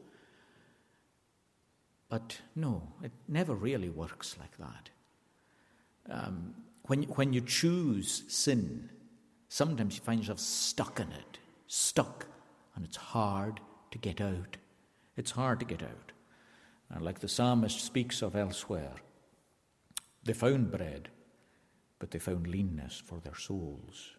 [2.16, 4.90] But no, it never really works like that.
[6.10, 8.90] Um, when, when you choose sin,
[9.50, 12.26] sometimes you find yourself stuck in it, stuck,
[12.74, 13.60] and it's hard
[13.92, 14.56] to get out.
[15.18, 16.14] It's hard to get out.
[16.90, 18.94] And like the psalmist speaks of elsewhere,
[20.24, 21.10] they found bread,
[22.00, 24.12] but they found leanness for their souls.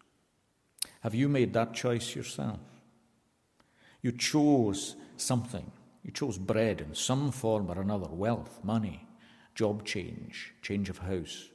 [0.99, 2.59] Have you made that choice yourself?
[4.03, 5.71] You chose something.
[6.07, 9.05] You chose bread in some form or another wealth, money,
[9.53, 11.49] job change, change of house,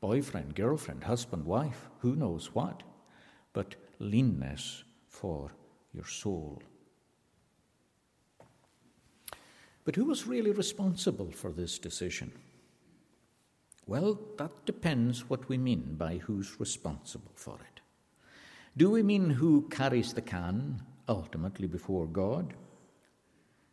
[0.00, 2.84] boyfriend, girlfriend, husband, wife, who knows what,
[3.52, 5.50] but leanness for
[5.92, 6.62] your soul.
[9.84, 12.30] But who was really responsible for this decision?
[13.88, 17.80] Well, that depends what we mean by who's responsible for it.
[18.76, 22.54] Do we mean who carries the can ultimately before God?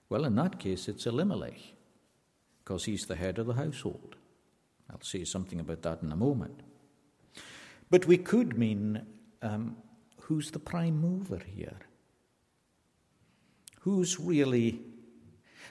[0.09, 1.59] Well, in that case, it's Elimelech,
[2.63, 4.15] because he's the head of the household.
[4.89, 6.61] I'll say something about that in a moment.
[7.89, 9.05] But we could mean
[9.41, 9.77] um,
[10.21, 11.79] who's the prime mover here?
[13.81, 14.81] Who's really,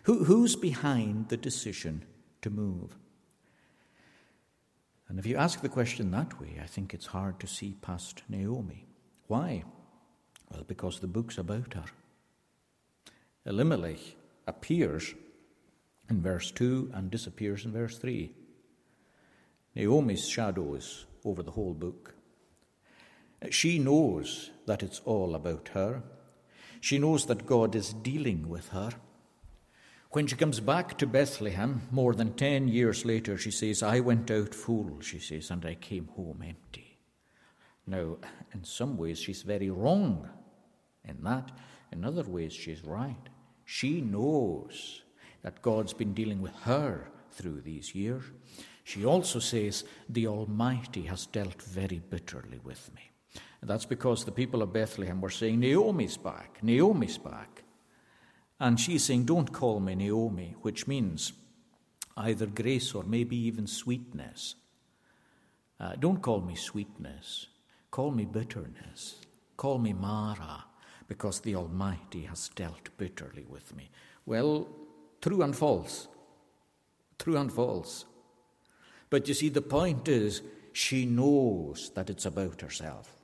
[0.05, 2.05] who, who's behind the decision
[2.43, 2.97] to move?
[5.09, 8.23] And if you ask the question that way, I think it's hard to see past
[8.29, 8.87] Naomi.
[9.27, 9.65] Why?
[10.53, 11.85] Well, because the book's about her.
[13.47, 13.99] Elimelech
[14.47, 15.15] appears
[16.11, 18.33] in verse 2 and disappears in verse 3.
[19.75, 22.15] Naomi's shadow is over the whole book.
[23.51, 26.03] She knows that it's all about her.
[26.81, 28.91] She knows that God is dealing with her.
[30.11, 34.31] When she comes back to Bethlehem, more than ten years later, she says, I went
[34.31, 36.99] out full, she says, and I came home empty.
[37.87, 38.19] Now,
[38.53, 40.29] in some ways, she's very wrong
[41.05, 41.51] in that.
[41.93, 43.29] In other ways, she's right.
[43.65, 45.03] She knows
[45.43, 48.25] that God's been dealing with her through these years.
[48.85, 53.11] She also says, The Almighty has dealt very bitterly with me.
[53.61, 57.63] And that's because the people of Bethlehem were saying, Naomi's back, Naomi's back.
[58.59, 61.33] And she's saying, Don't call me Naomi, which means
[62.17, 64.57] either grace or maybe even sweetness.
[65.81, 67.49] Uh, don't call me sweetness,
[67.91, 69.17] call me bitterness,
[69.57, 70.65] call me Mara,
[71.13, 73.91] because the Almighty has dealt bitterly with me.
[74.25, 74.67] Well,
[75.21, 76.09] true and false.
[77.19, 78.07] True and false.
[79.11, 80.41] But you see, the point is,
[80.73, 83.15] she knows that it's about herself.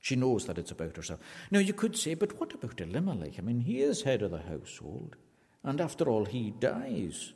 [0.00, 1.20] She knows that it's about herself.
[1.52, 3.38] Now, you could say, but what about Elimelech?
[3.38, 5.14] I mean, he is head of the household,
[5.62, 7.34] and after all, he dies,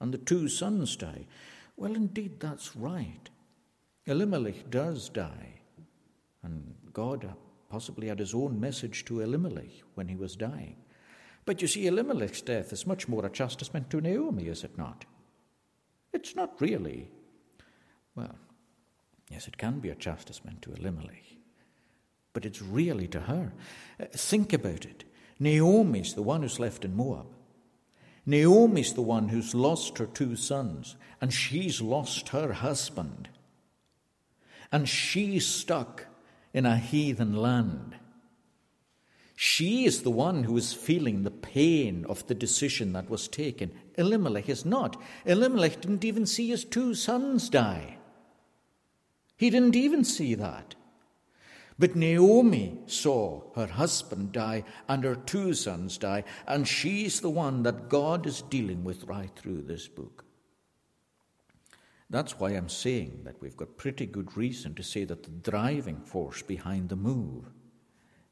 [0.00, 1.26] and the two sons die.
[1.76, 3.30] Well, indeed, that's right.
[4.06, 5.60] Elimelech does die,
[6.42, 7.32] and God
[7.70, 10.76] possibly had his own message to Elimelech when he was dying.
[11.46, 15.04] But you see, Elimelech's death is much more a chastisement to Naomi, is it not?
[16.12, 17.08] It's not really.
[18.14, 18.36] Well,
[19.30, 21.24] yes, it can be a chastisement to Elimelech,
[22.32, 23.52] but it's really to her.
[23.98, 25.04] Uh, think about it.
[25.38, 27.26] Naomi's the one who's left in Moab.
[28.26, 33.28] Naomi's the one who's lost her two sons, and she's lost her husband.
[34.70, 36.06] And she's stuck
[36.52, 37.96] in a heathen land.
[39.36, 43.72] She is the one who is feeling the pain of the decision that was taken.
[43.96, 45.00] Elimelech is not.
[45.24, 47.96] Elimelech didn't even see his two sons die.
[49.38, 50.74] He didn't even see that.
[51.78, 57.62] But Naomi saw her husband die and her two sons die, and she's the one
[57.62, 60.26] that God is dealing with right through this book.
[62.10, 66.00] That's why I'm saying that we've got pretty good reason to say that the driving
[66.00, 67.44] force behind the move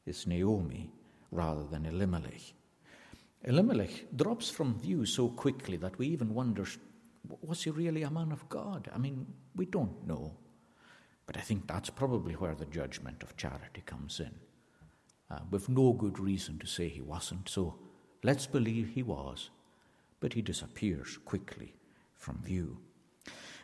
[0.05, 0.91] is Naomi
[1.31, 2.53] rather than Elimelech.
[3.45, 6.65] Elimelech drops from view so quickly that we even wonder
[7.41, 8.89] was he really a man of God?
[8.93, 9.25] I mean,
[9.55, 10.35] we don't know.
[11.25, 14.31] But I think that's probably where the judgment of charity comes in.
[15.29, 17.75] Uh, with no good reason to say he wasn't, so
[18.23, 19.51] let's believe he was.
[20.19, 21.75] But he disappears quickly
[22.15, 22.79] from view.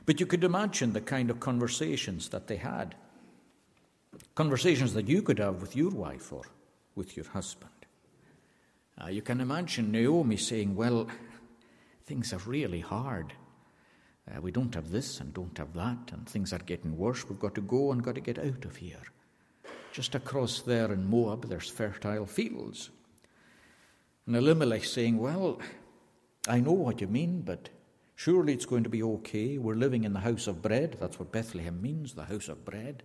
[0.06, 2.96] But you could imagine the kind of conversations that they had.
[4.36, 6.44] Conversations that you could have with your wife or
[6.96, 7.72] with your husband.
[9.02, 11.08] Uh, you can imagine Naomi saying, Well,
[12.06, 13.34] things are really hard.
[14.30, 17.28] Uh, we don't have this and don't have that, and things are getting worse.
[17.28, 19.02] We've got to go and got to get out of here.
[19.92, 22.90] Just across there in Moab, there's fertile fields.
[24.26, 25.60] And Elimelech saying, Well,
[26.48, 27.70] I know what you mean, but
[28.16, 29.58] surely it's going to be okay.
[29.58, 30.98] We're living in the house of bread.
[31.00, 33.04] That's what Bethlehem means, the house of bread.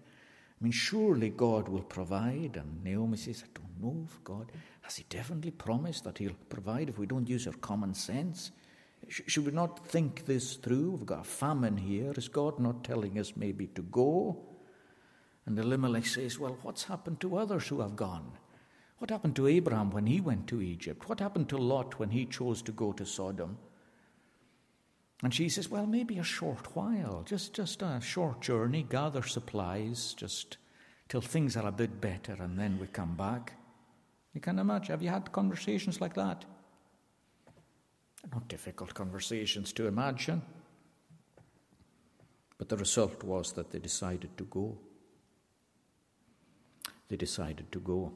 [0.61, 2.56] I mean, surely God will provide.
[2.56, 4.52] And Naomi says, I don't know if God
[4.82, 8.50] has He definitely promised that He'll provide if we don't use our common sense.
[9.08, 10.92] Should we not think this through?
[10.92, 12.12] We've got a famine here.
[12.16, 14.38] Is God not telling us maybe to go?
[15.46, 18.32] And Elimelech says, Well, what's happened to others who have gone?
[18.98, 21.08] What happened to Abraham when he went to Egypt?
[21.08, 23.56] What happened to Lot when he chose to go to Sodom?
[25.22, 30.14] And she says, Well, maybe a short while, just, just a short journey, gather supplies,
[30.14, 30.56] just
[31.08, 33.52] till things are a bit better, and then we come back.
[34.32, 34.92] You can imagine.
[34.92, 36.44] Have you had conversations like that?
[38.32, 40.42] Not difficult conversations to imagine.
[42.58, 44.78] But the result was that they decided to go.
[47.08, 48.12] They decided to go.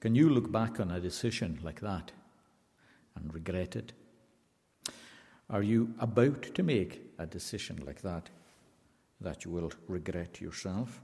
[0.00, 2.12] Can you look back on a decision like that
[3.16, 3.92] and regret it?
[5.50, 8.30] Are you about to make a decision like that
[9.20, 11.02] that you will regret yourself?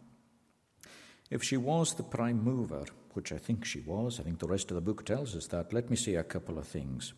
[1.30, 2.84] If she was the prime mover,
[3.14, 5.72] which I think she was, I think the rest of the book tells us that,
[5.72, 7.12] let me say a couple of things.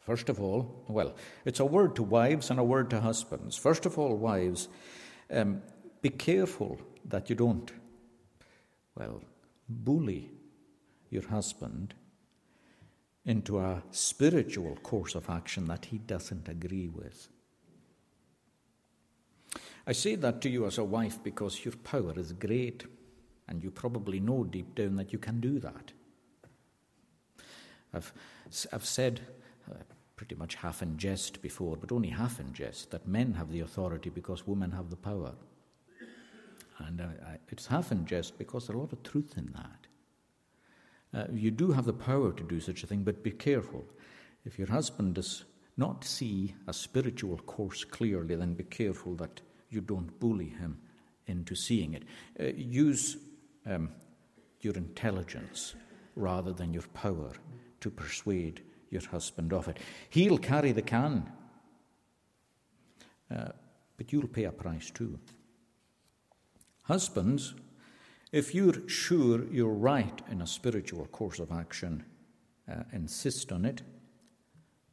[0.00, 1.14] First of all, well,
[1.44, 3.56] it's a word to wives and a word to husbands.
[3.56, 4.68] First of all, wives,
[5.30, 5.62] um,
[6.02, 7.70] be careful that you don't,
[8.96, 9.22] well,
[9.68, 10.30] bully
[11.10, 11.94] your husband
[13.26, 17.28] into a spiritual course of action that he doesn't agree with.
[19.86, 22.84] I say that to you as a wife because your power is great,
[23.48, 25.92] and you probably know deep down that you can do that.
[27.92, 28.12] I've,
[28.72, 29.20] I've said,
[29.70, 29.74] uh,
[30.16, 33.60] pretty much half in jest before, but only half in jest, that men have the
[33.60, 35.34] authority because women have the power.
[36.78, 37.06] And uh,
[37.48, 39.86] it's half in jest because there's a lot of truth in that.
[41.14, 43.84] Uh, you do have the power to do such a thing, but be careful.
[44.44, 45.44] If your husband does
[45.76, 49.40] not see a spiritual course clearly, then be careful that
[49.70, 50.78] you don't bully him
[51.26, 52.02] into seeing it.
[52.38, 53.16] Uh, use
[53.66, 53.90] um,
[54.60, 55.74] your intelligence
[56.16, 57.32] rather than your power
[57.80, 59.78] to persuade your husband of it.
[60.10, 61.30] He'll carry the can,
[63.34, 63.48] uh,
[63.96, 65.18] but you'll pay a price too.
[66.82, 67.54] Husbands,
[68.34, 72.02] if you're sure you're right in a spiritual course of action,
[72.68, 73.80] uh, insist on it,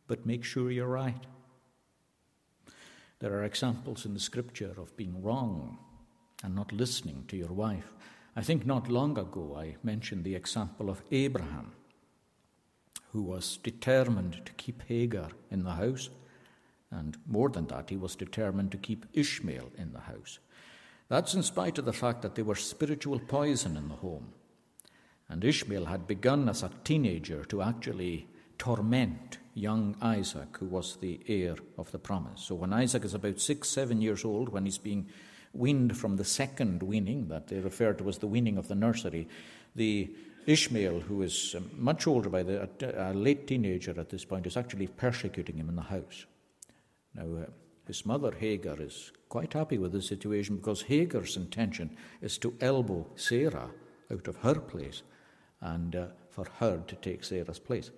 [0.06, 1.26] but make sure you're right.
[3.18, 5.80] There are examples in the scripture of being wrong
[6.44, 7.96] and not listening to your wife.
[8.36, 11.72] I think not long ago I mentioned the example of Abraham,
[13.12, 16.12] who was determined to keep Hagar in the house,
[16.92, 20.38] and more than that, he was determined to keep Ishmael in the house.
[21.12, 24.32] That's in spite of the fact that there was spiritual poison in the home.
[25.28, 31.20] And Ishmael had begun as a teenager to actually torment young Isaac, who was the
[31.28, 32.44] heir of the promise.
[32.44, 35.10] So when Isaac is about six, seven years old, when he's being
[35.52, 39.28] weaned from the second weaning that they refer to as the weaning of the nursery,
[39.76, 44.48] the Ishmael, who is um, much older by the a late teenager at this point,
[44.48, 46.26] is actually persecuting him in the house.
[47.14, 47.46] Now, uh,
[47.88, 53.08] his mother Hagar is quite happy with the situation because Hagar's intention is to elbow
[53.16, 53.70] Sarah
[54.12, 55.04] out of her place
[55.62, 57.92] and uh, for her to take Sarah's place.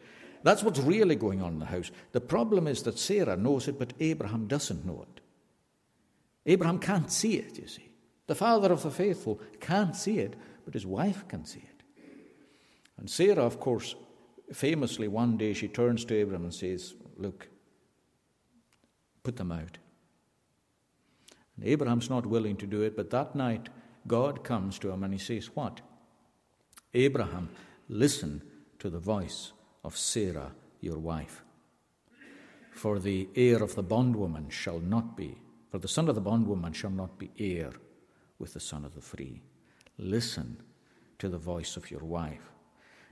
[0.44, 1.92] That's what's really going on in the house.
[2.12, 5.22] The problem is that Sarah knows it, but Abraham doesn't know it.
[6.46, 7.90] Abraham can't see it, you see.
[8.28, 11.84] The father of the faithful can't see it, but his wife can see it.
[12.98, 13.96] And Sarah, of course,
[14.52, 17.48] famously one day she turns to Abraham and says, Look,
[19.24, 19.78] put them out.
[21.56, 23.70] And Abraham's not willing to do it, but that night
[24.08, 25.82] God comes to him and he says, What?
[26.94, 27.50] Abraham,
[27.90, 28.42] listen
[28.80, 29.54] to the voice
[29.84, 30.52] of Sarah,
[30.82, 31.42] your wife.
[32.72, 35.38] For the heir of the bondwoman shall not be,
[35.72, 37.72] for the son of the bondwoman shall not be heir
[38.40, 39.42] with the son of the free.
[39.98, 40.58] Listen
[41.20, 42.53] to the voice of your wife.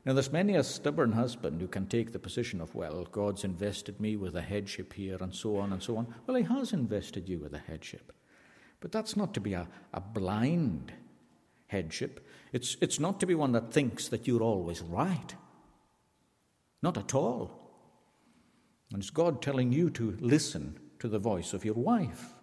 [0.03, 3.99] Now, there's many a stubborn husband who can take the position of, well, God's invested
[3.99, 6.13] me with a headship here and so on and so on.
[6.25, 8.11] Well, He has invested you with a headship.
[8.79, 10.91] But that's not to be a, a blind
[11.67, 12.27] headship.
[12.51, 15.35] It's, it's not to be one that thinks that you're always right.
[16.81, 17.61] Not at all.
[18.91, 22.33] And it's God telling you to listen to the voice of your wife.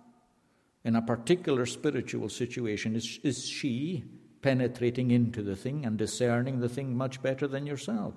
[0.84, 4.04] In a particular spiritual situation, is, is she
[4.42, 8.14] penetrating into the thing and discerning the thing much better than yourself.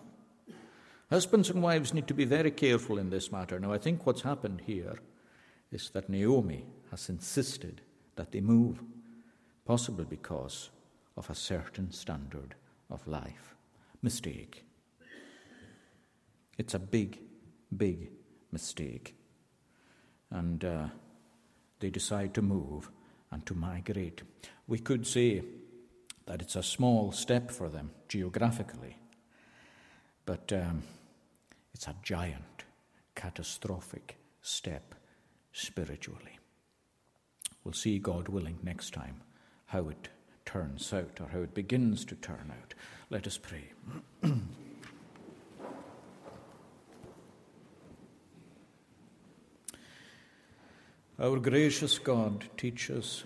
[1.09, 3.59] Husbands and wives need to be very careful in this matter.
[3.59, 4.95] Now, I think what's happened here
[5.71, 7.81] is that Naomi has insisted
[8.15, 8.81] that they move,
[9.65, 10.69] possibly because
[11.17, 12.55] of a certain standard
[12.89, 13.55] of life.
[14.01, 14.63] Mistake.
[16.57, 17.19] It's a big,
[17.75, 18.11] big
[18.51, 19.15] mistake.
[20.29, 20.87] And uh,
[21.79, 22.89] they decide to move
[23.31, 24.21] and to migrate.
[24.67, 25.43] We could say
[26.31, 28.95] that it's a small step for them geographically,
[30.25, 30.81] but um,
[31.73, 32.63] it's a giant,
[33.15, 34.95] catastrophic step
[35.51, 36.39] spiritually.
[37.65, 39.19] We'll see, God willing, next time
[39.65, 40.07] how it
[40.45, 42.75] turns out or how it begins to turn out.
[43.09, 43.73] Let us pray.
[51.19, 53.25] Our gracious God, teach us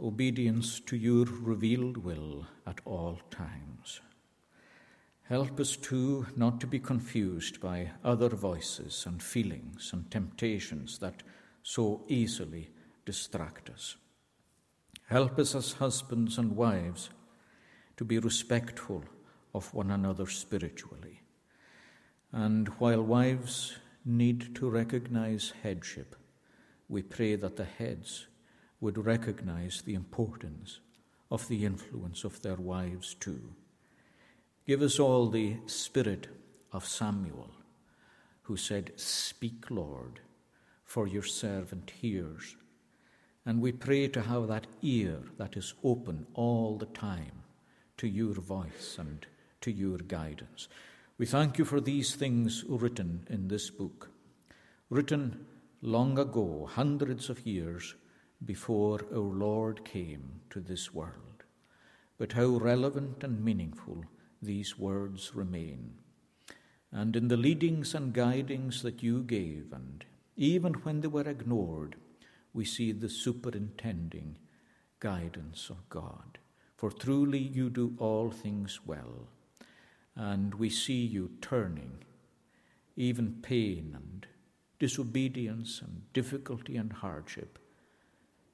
[0.00, 4.00] obedience to your revealed will at all times.
[5.24, 11.22] Help us too not to be confused by other voices and feelings and temptations that
[11.62, 12.70] so easily
[13.04, 13.96] distract us.
[15.08, 17.10] Help us as husbands and wives
[17.96, 19.02] to be respectful
[19.54, 21.22] of one another spiritually.
[22.32, 26.14] And while wives need to recognize headship,
[26.88, 28.26] we pray that the heads
[28.80, 30.80] would recognize the importance
[31.30, 33.54] of the influence of their wives too.
[34.66, 36.28] Give us all the spirit
[36.72, 37.50] of Samuel,
[38.42, 40.20] who said, Speak, Lord,
[40.84, 42.56] for your servant hears.
[43.44, 47.42] And we pray to have that ear that is open all the time
[47.96, 49.24] to your voice and
[49.60, 50.68] to your guidance.
[51.18, 54.10] We thank you for these things written in this book,
[54.90, 55.46] written
[55.80, 57.94] long ago, hundreds of years
[58.44, 61.44] before our Lord came to this world.
[62.18, 64.04] But how relevant and meaningful
[64.42, 65.94] these words remain.
[66.92, 70.04] And in the leadings and guidings that you gave, and
[70.36, 71.96] even when they were ignored,
[72.52, 74.36] we see the superintending
[75.00, 76.38] guidance of God.
[76.76, 79.28] For truly you do all things well,
[80.14, 82.04] and we see you turning
[82.96, 84.26] even pain and
[84.78, 87.58] disobedience and difficulty and hardship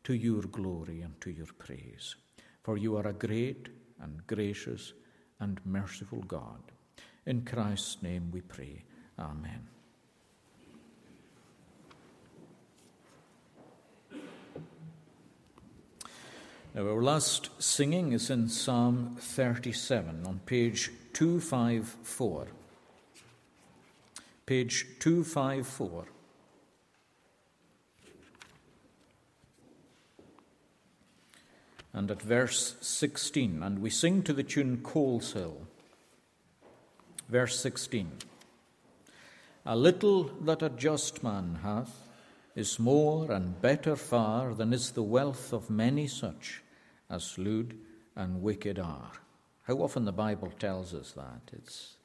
[0.04, 2.16] to your glory and to your praise.
[2.62, 3.68] For you are a great
[4.00, 4.92] and gracious
[5.40, 6.60] and merciful God.
[7.26, 8.84] In Christ's name we pray.
[9.18, 9.68] Amen.
[16.74, 22.46] Now, our last singing is in Psalm 37 on page 254.
[24.46, 26.06] Page 254.
[31.92, 35.66] And at verse 16, and we sing to the tune Coleshill.
[37.28, 38.10] Verse 16
[39.66, 42.08] A little that a just man hath
[42.54, 46.62] is more and better far than is the wealth of many such
[47.08, 47.78] as lewd
[48.16, 49.12] and wicked are.
[49.62, 51.50] How often the Bible tells us that.
[51.52, 51.96] It's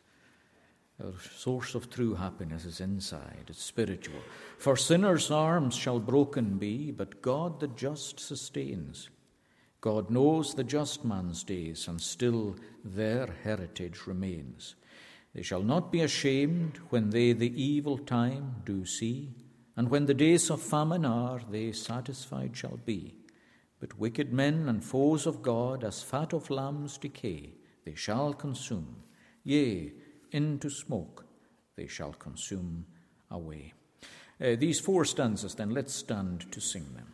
[1.03, 4.21] Our source of true happiness is inside, it's spiritual.
[4.57, 9.09] For sinners' arms shall broken be, but God the just sustains.
[9.81, 14.75] God knows the just man's days, and still their heritage remains.
[15.33, 19.35] They shall not be ashamed when they the evil time do see,
[19.75, 23.15] and when the days of famine are, they satisfied shall be.
[23.79, 27.53] But wicked men and foes of God, as fat of lambs decay,
[27.85, 29.03] they shall consume.
[29.43, 29.93] Yea,
[30.31, 31.25] into smoke
[31.75, 32.85] they shall consume
[33.29, 33.73] away.
[34.41, 37.13] Uh, these four stanzas, then, let's stand to sing them.